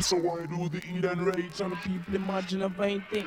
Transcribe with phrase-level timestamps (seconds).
[0.00, 3.26] So why do the eat and rage and the people imagine a vain thing?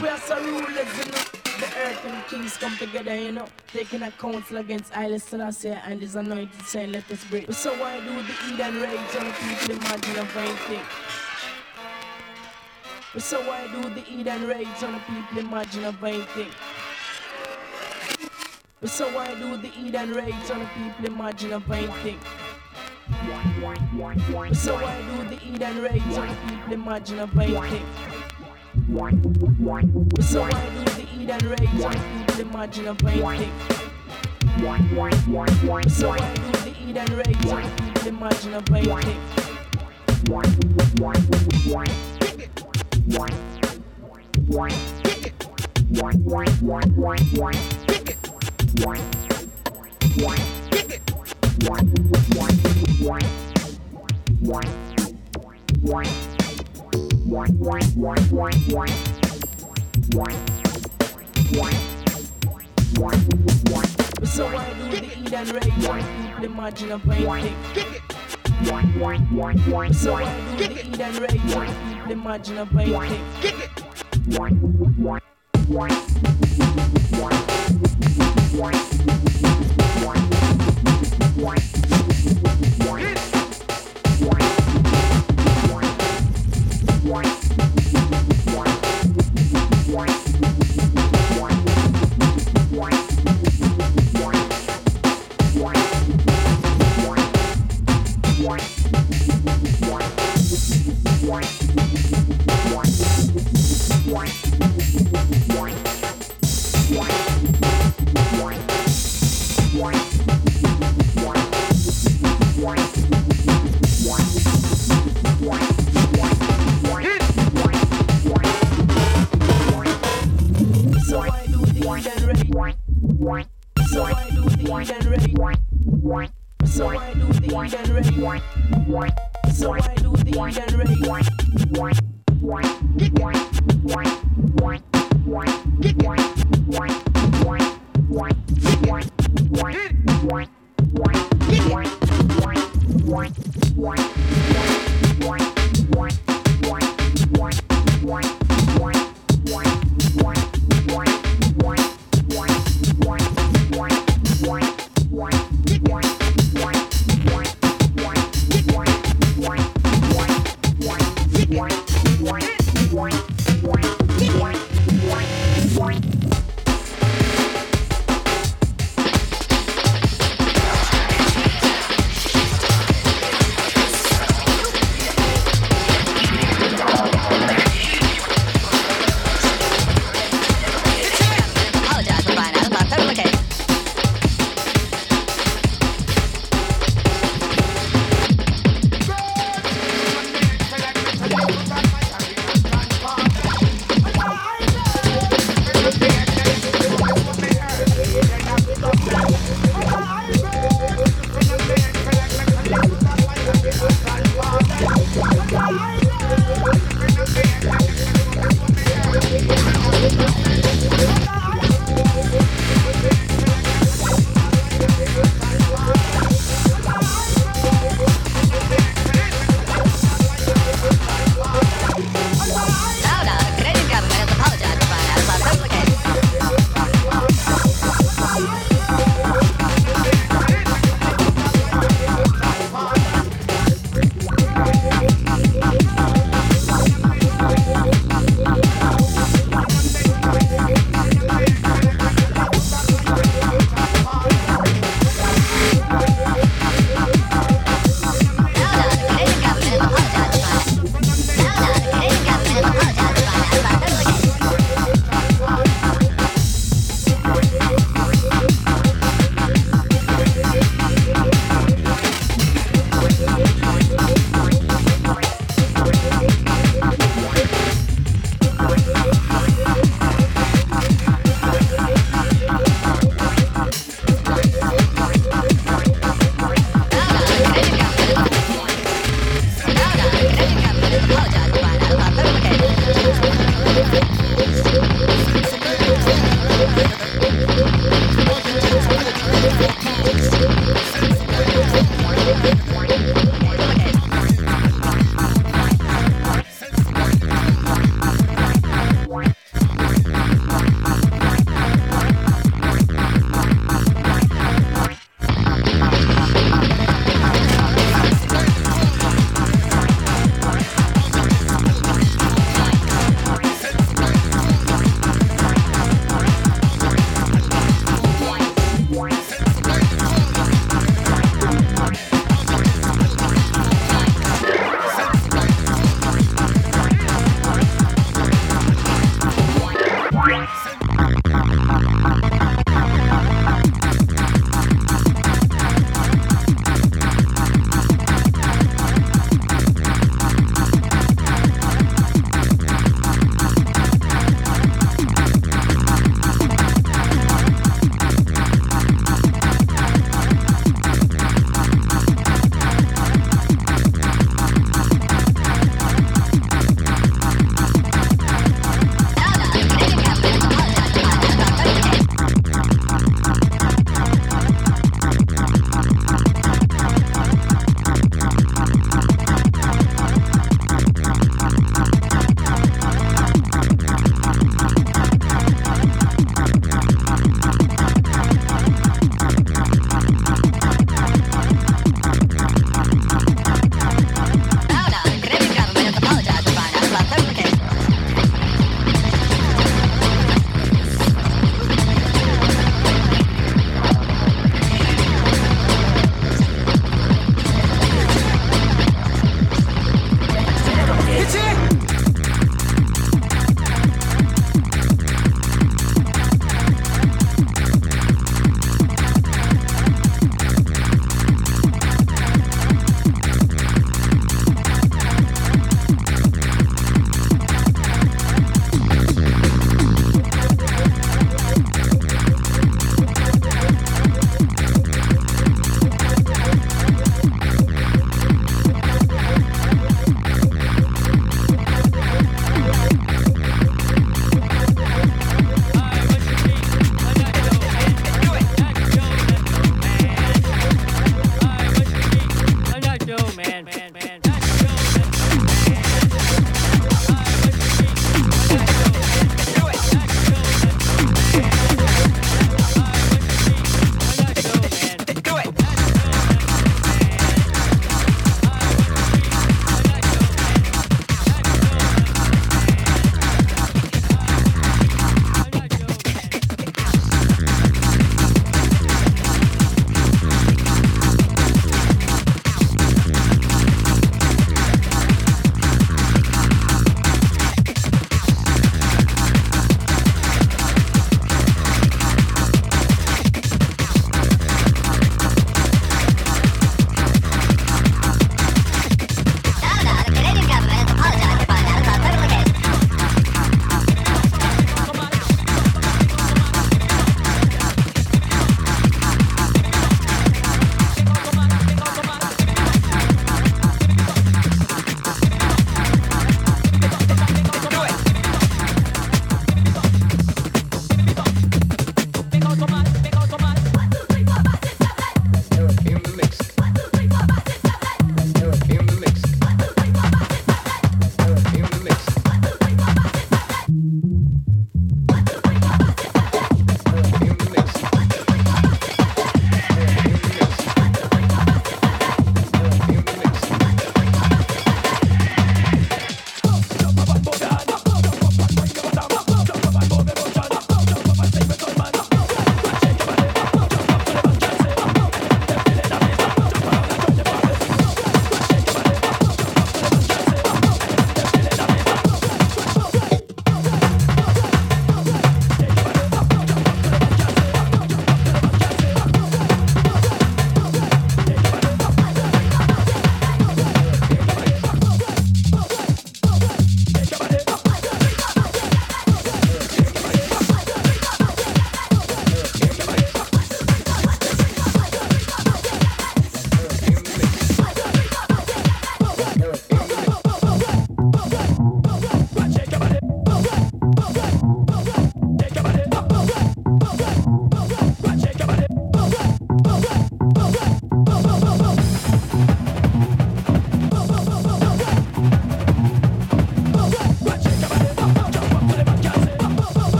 [0.00, 3.46] We are so rulers in the, the earth and the kings come together, you know.
[3.68, 7.52] Taking a counsel against Haile Selassie and his anointed saying, let us break.
[7.52, 10.82] So why do the eat and rage and the people imagine a vain thing?
[13.20, 16.50] So why do the eat and rage and the people imagine a vain thing?
[18.84, 22.20] So why do the eat and rage and the people imagine a vain thing?
[24.54, 27.26] So why do the eat and rage and the people imagine a?
[30.22, 32.94] So why do the eat and rage and the people imagine a?
[35.88, 39.20] So why do the eat and rage and the people imagine a vain thing?
[51.56, 51.72] So
[64.52, 66.04] why do the eat and rage
[66.40, 66.48] the
[66.90, 67.26] a vain
[69.76, 69.94] thing?
[69.94, 70.24] So why
[70.58, 71.40] do the eat and rage
[72.06, 73.16] the imagine a vain
[81.36, 83.15] thing?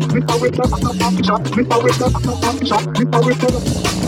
[0.00, 2.78] shot, flip a whip, flip a whip, flip a whip, flip a whip, flip a
[2.82, 4.03] whip, flip a whip, flip